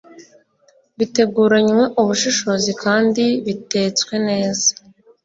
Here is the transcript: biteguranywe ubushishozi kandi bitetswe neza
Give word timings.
biteguranywe 0.97 1.83
ubushishozi 2.01 2.71
kandi 2.83 3.23
bitetswe 3.45 4.13
neza 4.27 4.69